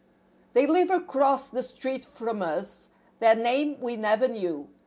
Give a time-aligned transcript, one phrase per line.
[0.55, 4.67] LIVE ACROSS the street from us; their name we never knew.